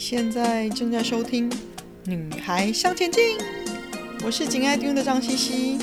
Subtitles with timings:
[0.00, 1.50] 现在正在收听
[2.06, 3.36] 《女孩向前进》，
[4.24, 5.78] 我是紧爱听的张茜茜，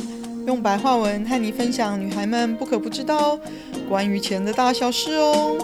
[0.47, 3.40] 用白话文和你分享女孩们不可不知道
[3.88, 5.56] 关于钱的大小事哦。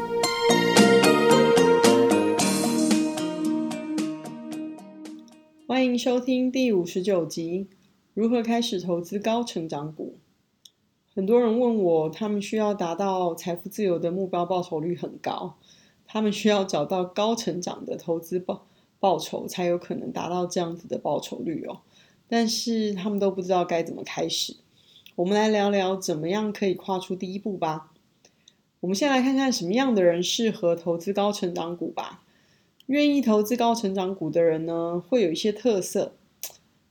[5.68, 7.66] 欢迎收听第五十九集：
[8.14, 10.20] 如何开始投资高成长股？
[11.16, 15.56] 很多人问我，他们需要达到财富自由的目标报酬率很高。
[16.06, 18.66] 他们需要找到高成长的投资报
[19.00, 21.80] 报酬，才有可能达到这样子的报酬率哦。
[22.28, 24.56] 但是他们都不知道该怎么开始。
[25.16, 27.92] 我们来聊聊怎么样可以跨出第一步吧。
[28.80, 32.24] 我们先来看看什么样的人适合投资高成长股吧。
[32.88, 36.14] 愿意投资高成长股的人呢，会有一些特色。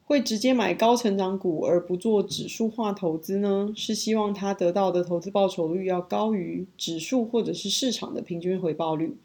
[0.05, 9.17] 会直接买高成长股而不做指数化投资呢，是希望他得到的投资报酬率要高于指数或者是市场的平均回报率。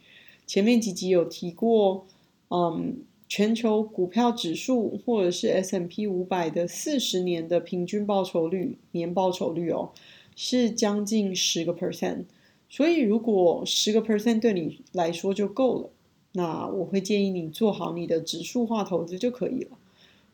[0.46, 2.06] 前面几集有提过，
[2.50, 2.96] 嗯，
[3.28, 9.90] 全球股票指数或者是 S M P 五百的四十年的平均报酬率，年报酬率哦，
[10.38, 12.24] 是将近十个 percent。
[12.70, 15.90] 所以如果十个 percent 对你来说就够了，
[16.34, 19.78] 那我会建议你做好你的指数化投资就可以了。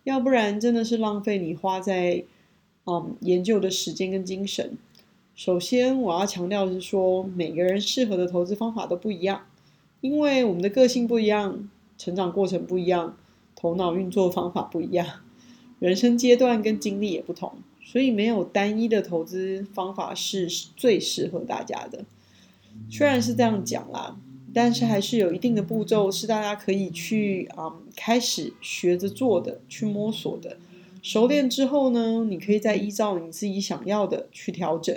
[0.04, 2.24] 要不然真的是浪费你花在
[2.86, 4.78] 嗯研究的时间跟精神。
[5.36, 9.46] 首先，我要强调是说，每个人适合的投资方法都不一样，
[10.02, 13.18] 因为我们的个性不一样，成长过程不一样，
[13.56, 15.08] 头脑运作方法不一样，
[15.80, 22.06] 人生阶段跟经历也不同，所以没有单一的投资方法是最适合大家的。
[22.90, 24.18] 虽然是这样讲啦。
[24.54, 30.58] 但是还是有一定的步骤是大家可以去啊、嗯、开始学着做的，去摸索的。
[31.02, 34.96] 熟练之后呢，你可以再依照你自己想要的去调整。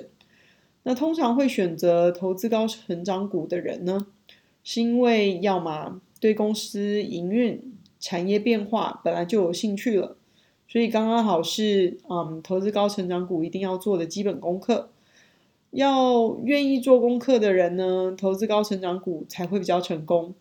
[0.85, 4.07] 那通常会选择投资高成长股的人呢，
[4.63, 10.17] 是因为要么对公司营运、产业变化本来就有兴趣了，
[10.69, 14.91] 所以刚刚好是嗯投资高成长股一定要做的基本功课。
[15.77, 20.35] 要愿意做功课的人呢，投资高成长股才会比较成功。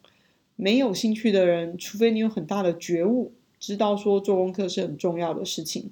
[0.55, 5.91] 没有兴趣的人，除非你有很大的觉悟，知道说做功课是很重要的事情，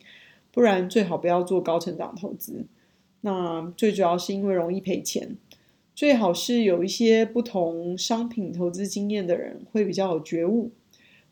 [0.53, 2.65] 不然最好不要做高成长投资。
[3.19, 5.35] 那最主要是因为容易赔钱，
[5.93, 10.71] 最好是有一些不同商品投资经验的人会比较有觉悟，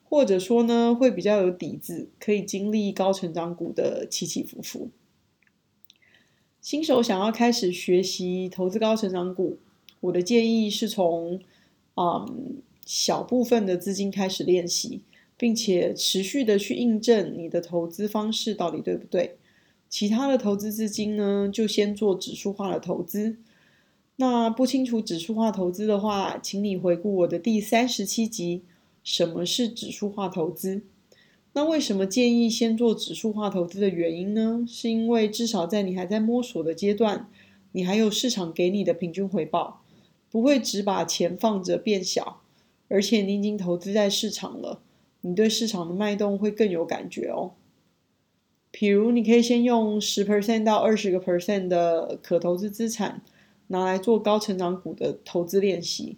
[0.03, 4.89] 或者说呢会比较有底子，可以经历高成长股的起起伏伏。
[6.61, 9.57] 新手想要开始学习投资高成长股，
[9.99, 11.39] 我的建议是从
[11.95, 15.01] 嗯小部分的资金开始练习，
[15.35, 19.37] 并且持续的去印证你的投资方式到底对不对。
[19.89, 23.37] 其他的投资资金呢，就先做指数化的投资。
[24.17, 28.61] 那不清楚指数化投资的话，请你回顾我的第三十七集，
[29.03, 30.83] 什么是指数化投资？
[31.53, 34.63] 那为什么建议先做指数化投资的原因呢？
[34.67, 37.29] 是因为至少在你还在摸索的阶段，
[37.73, 39.83] 你还有市场给你的平均回报，
[40.29, 42.41] 不会只把钱放着变小，
[42.87, 44.81] 而且你已经投资在市场了，
[45.19, 47.51] 你对市场的脉动会更有感觉哦。
[48.71, 53.21] 比如，你可以先用十 percent 到二十个 percent 的可投资资产，
[53.67, 56.15] 拿来做高成长股的投资练习。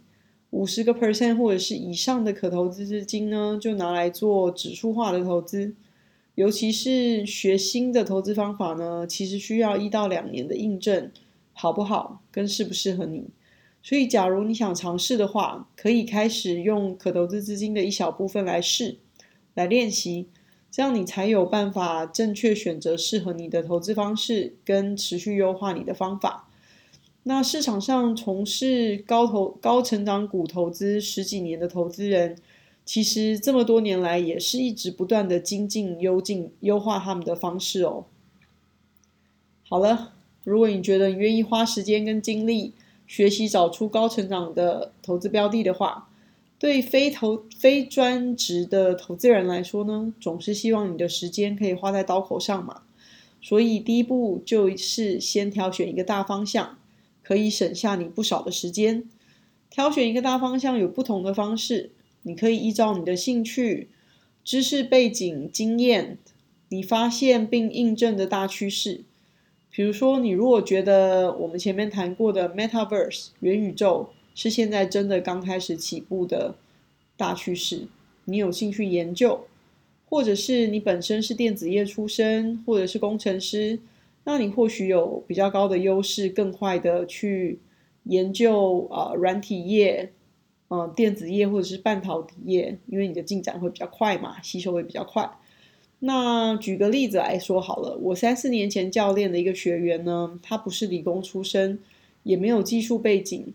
[0.54, 5.74] 五十个 percent 或者是以上的可投资资金呢，就拿来做指数化的投资。
[6.36, 11.12] 尤其是学新的投资方法呢，其实需要一到两年的印证，
[11.54, 13.26] 好不好跟适不适合你。
[13.82, 18.98] 所以，假如你想尝试的话，可以开始用可投资资金的一小部分来试，
[19.56, 20.28] 来练习，
[20.70, 26.48] 这样你才有办法正确选择适合你的投资方式，跟持续优化你的方法。
[27.26, 32.38] 那市场上从事高投高成长股投资十几年的投资人，
[32.84, 38.06] 其实这么多年来也是一直不断的精进、优进、优化他们的方式哦。
[39.70, 40.12] 好了，
[40.44, 42.74] 如果你觉得你愿意花时间跟精力
[43.08, 46.10] 学习找出高成长的投资标的的话，
[46.60, 52.82] 对非投非专职的投资人来说呢，总是希望你的时间可以花在刀口上嘛。
[53.42, 56.78] 所以第一步就是先挑选一个大方向。
[57.24, 59.06] 可以省下你不少的时间。
[59.70, 61.90] 挑选一个大方向有不同的方式，
[62.22, 63.90] 你可以依照你的兴趣、
[64.44, 66.20] 知识背景、经验，
[66.70, 69.02] 你发现并印证的大趋势。
[69.72, 76.54] 比如说，你如果觉得我们前面谈过的 Metaverse 元宇宙是现在真的刚开始起步的
[77.18, 77.88] 大趋势，
[78.26, 79.48] 你有兴趣研究，
[80.06, 83.80] 或者是你本身是电子业出身，或者是工程师。
[84.26, 87.60] 那你或许有比较高的优势，更快的去
[88.04, 90.12] 研究啊、呃、软体业，
[90.70, 95.30] 呃电子业或者是半导体业，因为你的进展会比较快嘛，吸收会比较快。
[96.00, 101.80] 那举个例子来说好了，我三四年前教练的一个学员呢，他不是理工出身，
[102.24, 103.54] 也没有技术背景，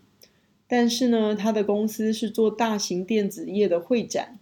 [0.67, 4.39] 但是呢，他的公司是做大型电子业的会展，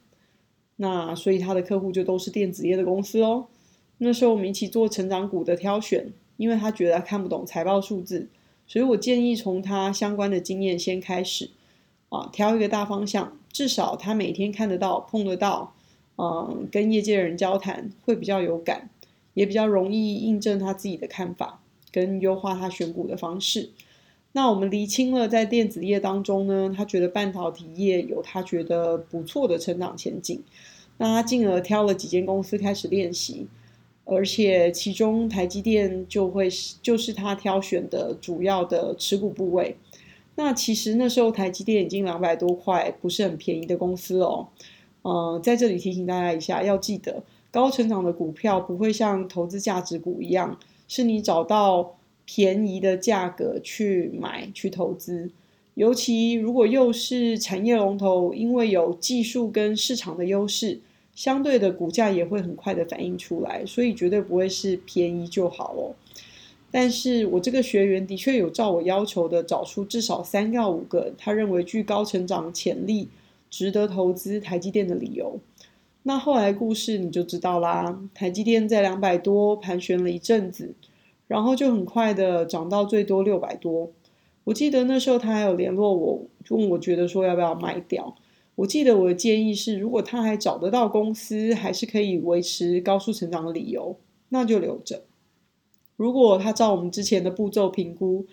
[0.78, 3.48] 那所以他的客户就都是电子业的公司哦。
[4.00, 8.28] 那时候我们一起做成长股的挑选，因为他觉得看不懂财报数字，
[8.68, 11.50] 所以我建议从他相关的经验先开始，
[12.10, 15.74] 啊，挑一个大方向，至少他每天看得到、碰得到。
[16.20, 18.90] 嗯，跟业界的人交谈会比较有感，
[19.36, 21.62] 也比较容易印证他自己的看法，
[21.92, 23.70] 跟优化他选股的方式。
[24.32, 30.42] 那我们厘清了在电子业当中呢，他觉得半导体业有他觉得不错的成长前景。
[30.98, 33.46] 那他进而挑了几间公司开始练习，
[34.10, 39.76] 而且其中台积电就会是就是他挑选的主要的持股部位。
[40.36, 44.48] 那其实那时候台积电已经两百多块，不是很便宜的公司哦。
[45.02, 50.58] 呃，在这里提醒大家一下，要记得高成长的股票不会像投资价值股一样，
[50.88, 51.96] 是你找到
[52.26, 55.32] 便宜的价格去买去投资。
[55.74, 60.80] 尤其如果又是产业龙头，因为有技术跟市场的优势，
[61.18, 65.96] 相对的股价也会很快的反映出来，所以绝对不会是便宜就好哦。
[66.72, 73.10] 但是我这个学员的确有照我要求的找出至少三到五个他认为具高成长潜力。
[73.50, 75.40] 值得投资台积电的理由，
[76.04, 77.98] 那后来故事你就知道啦。
[78.14, 80.74] 台积电在两百多盘旋了一阵子，
[81.28, 83.90] 然后就很快的涨到最多六百多。
[84.44, 88.14] 我记得那时候他还有联络我，问我觉得说要不要卖掉。
[88.58, 93.96] 我记得我的建议是，如果他还找得到公司，还是可以维持高速成长的理由，
[94.30, 95.04] 那就留着。
[95.96, 98.26] 如果他照我们之前的步骤评估，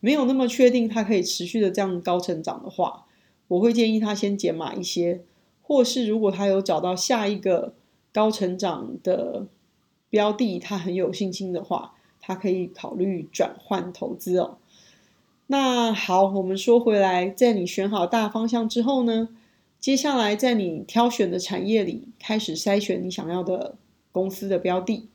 [0.00, 3.06] 没有那么确定他可以持续的这样高成长的话，
[3.48, 5.22] 我会建议他先减码一些，
[5.62, 7.72] 或是如果他有找到下一个
[8.12, 9.46] 高成长的
[10.10, 14.58] 标的，他很有信心的话，他可以考虑转换投资哦。
[15.46, 19.30] 那好，我们说回来，在你选好大方向之后呢，
[19.80, 23.76] 接下来在你挑选的产业里开始筛选你想要的
[24.12, 25.08] 公司的标的。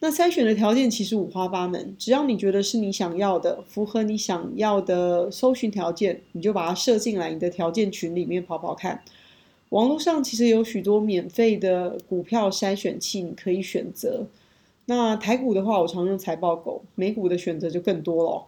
[0.00, 9.04] 那筛选的条件其实五花八门，只要你觉得是你想要的，符合你想要的搜寻条件，你就把它设进来你的条件群里面跑跑看。
[9.68, 14.26] 网络上其实有许多免费的股票筛选器，你可以选择。
[14.86, 18.46] 那台股的话，我常用财报狗；美股的选择就更多了。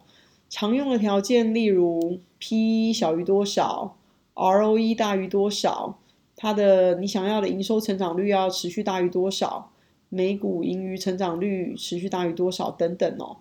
[0.50, 3.96] 常用的条件例如 P 小于多少
[4.34, 5.98] ，ROE 大于多少，
[6.36, 9.70] 它的你想要的营收成长率要持续大于多少。
[10.10, 13.38] 每股盈余成长率持续大于多少等等哦，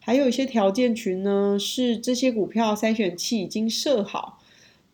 [0.00, 4.38] 还有一些条件群呢，是这些股票筛选器已经设好，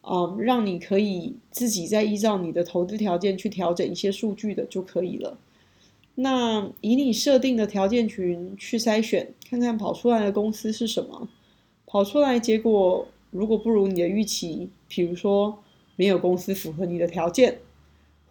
[0.03, 5.39] 嗯，让你可以自己再依照你的投资条件去调整一些数据的就可以了。
[6.17, 11.29] 那以你设定的条件群去筛选，看看跑出来的公司是什么，
[11.87, 15.59] 跑出来结果如果不如你的预期，比如说
[15.97, 17.59] 没有公司符合你的条件，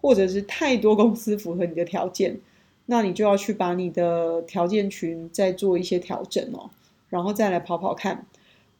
[0.00, 2.38] 或者是太多公司符合你的条件。
[2.86, 6.70] 那你就要去把你的条件群再做一些调整哦，
[7.08, 8.26] 然后再来跑跑看，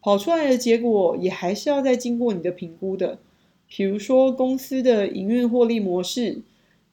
[0.00, 3.18] 跑出来的结果也还是要再经过你的评估的。
[3.68, 6.40] 比如说公司的营运获利模式，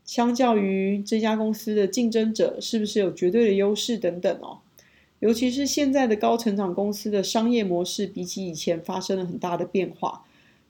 [0.06, 4.60] 相较于这家公司的竞争者是不是有绝对的优势等等哦。
[5.20, 10.24] 尤其是现在的高成长公司的商业模式，比起以前发生了很大的变化。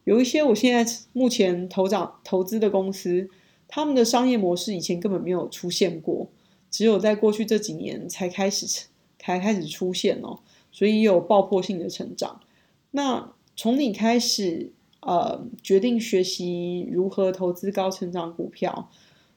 [0.06, 3.30] 有一些我现在目前投涨投资的公司，
[3.68, 6.28] 他们的商业模式以前根本没有出现过。
[6.70, 8.88] 只有在过去这几年才开始
[9.20, 10.40] 才开始出现哦，
[10.72, 12.40] 所以有爆破性的成长。
[12.92, 18.90] 那从你开始呃决定学习如何投资高成长股票，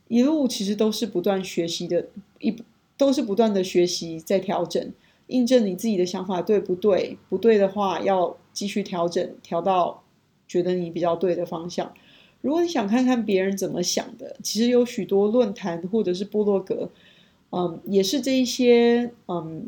[0.08, 2.06] 一路其实都是不断学习的，
[2.38, 2.54] 一
[3.00, 4.92] 都是不断的学习在调整，
[5.28, 7.16] 印证你自己的想法对不对？
[7.30, 10.02] 不对的话要继续调整，调到
[10.46, 11.90] 觉得你比较对的方向。
[12.42, 16.90] 如果你想看看别人怎么想的，其实有许多论坛或者是部落格。
[17.52, 19.66] 嗯，也是这一些嗯，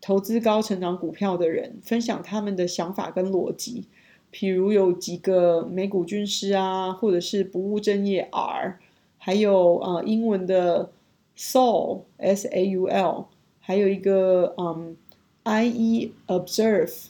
[0.00, 3.84] 投资高成长股票的人分享他们的想法跟逻辑，
[4.32, 8.80] 譬如有几个美股军师啊，或者是不务正业 R，
[9.18, 10.90] 还有呃英文的
[11.36, 13.26] Saul S A U L，
[13.60, 14.96] 还有一个嗯
[15.42, 17.06] I E Observe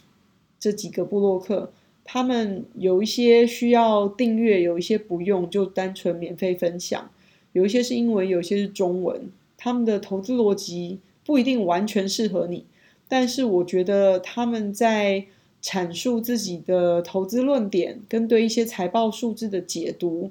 [0.58, 1.72] 这几个部落客，
[2.04, 7.10] 他们有一些需要订阅，有一些不用，就单纯免费分享，
[7.52, 9.30] 有一些是英文，有一些是中文。
[9.56, 12.64] 他们的投资逻辑不一定完全适合你，
[13.08, 15.26] 但是我觉得他们在
[15.62, 20.30] 阐述自己的投资论点，跟对一些财报数字的解读，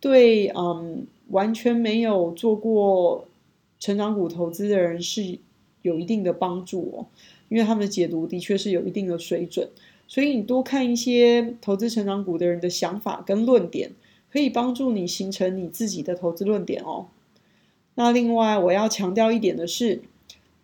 [0.00, 3.26] 对嗯完全没有做过
[3.80, 5.38] 成长股投资的人是
[5.82, 7.06] 有一定的帮助哦，
[7.48, 9.68] 因为他们的解读的确是有一定的水准。
[10.06, 13.92] 所以你多看一些投资成长股的人的想法跟论点，
[14.30, 17.06] 可以帮助你形成你自己的投资论点哦。
[17.94, 20.02] 那另外我要强调一点的是，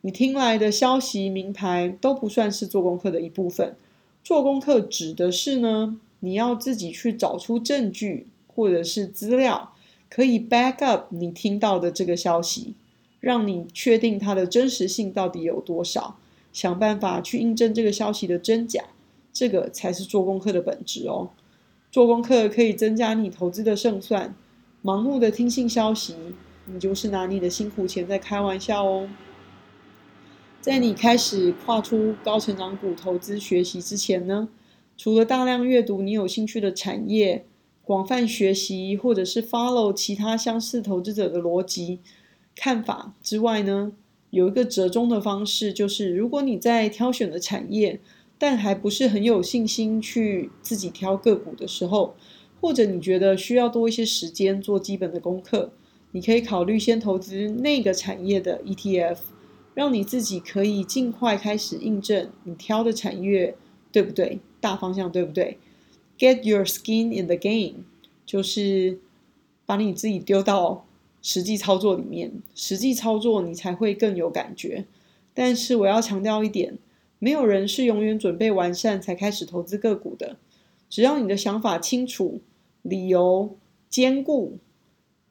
[0.02, 3.74] 你听来的消息、名牌都不算是做功课的一部分。
[4.22, 9.72] 做功课指的是呢，你要自己去找出证据或者是资料，
[10.10, 12.74] 可以 back up 你听到的这个消息，
[13.20, 16.16] 让你确定它的真实性到底有多少，
[16.52, 18.84] 想办法去印证这个消息的真假。
[19.30, 21.30] 这个才是做功课的本质哦。
[21.92, 24.34] 做功课可以增加你投资的胜算，
[24.82, 26.16] 盲目的听信消息，
[26.66, 29.08] 你就是拿你的辛苦钱在开玩笑哦。
[30.60, 34.48] 在你开始跨出高成长股投资学习之前呢，
[34.96, 37.44] 除了大量阅读你有兴趣的产业，
[37.88, 42.00] 广泛学习，或者是 follow 其他相似投资者的逻辑
[42.54, 43.92] 看法之外呢，
[44.28, 47.98] 有一个折中的方式，就是如果你在挑选的产业，
[48.36, 52.14] 但还不是很有信心去自己挑个股的时候，
[52.60, 55.72] 或者你觉得需要多一些时间做基本的功课，
[56.12, 59.16] 你可以考虑先投资那个产业的 ETF，
[59.72, 63.56] 让你自己可以尽快开始印证你挑的产业
[63.90, 65.56] 对不对，大方向对不对
[66.18, 67.84] ？Get your skin in the game，
[68.26, 68.98] 就是
[69.64, 70.84] 把你自己丢到
[71.22, 74.86] 实际操作里面，实际操作你才会更有感觉。
[75.32, 76.78] 但是我要强调一点。
[77.20, 80.36] 没有人是永远准备完善才开始投资个股的。
[80.88, 82.40] 只要你的想法清楚，
[82.82, 83.56] 理由
[83.88, 84.58] 坚固，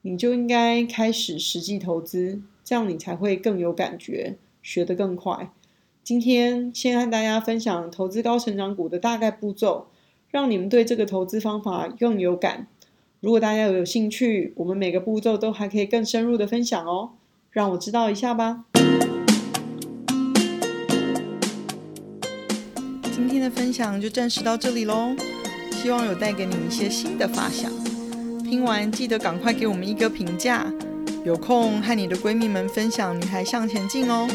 [0.02, 5.54] 你就应该开始实际投资，这样你才会更有感觉，学得更快。
[6.04, 9.88] 今天先和大家分享投资高成长股的大概步骤，
[10.30, 12.68] 让你们对这个投资方法更有感。
[13.20, 17.12] 如果大家有兴趣，我们每个步骤都还可以更深入的分享哦，
[17.52, 18.66] 让我知道一下吧。
[23.12, 25.16] 今天的分享就暂时到这里喽，
[25.72, 27.72] 希望有带给你一些新的发想。
[28.44, 30.72] 听完记得赶快给我们一个评价，
[31.26, 34.28] 有空和你的闺蜜们分享《女孩向前进》哦。